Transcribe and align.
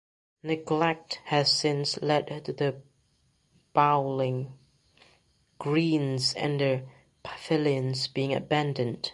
Neglect 0.41 1.19
has 1.25 1.53
since 1.53 2.01
led 2.01 2.43
to 2.45 2.51
the 2.53 2.81
bowling 3.73 4.51
greens 5.59 6.33
and 6.33 6.59
their 6.59 6.85
pavilions 7.23 8.07
being 8.07 8.33
abandoned. 8.33 9.09